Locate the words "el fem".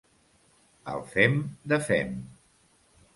0.93-1.37